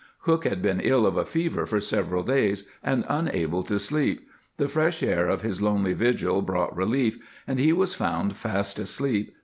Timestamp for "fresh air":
4.67-5.29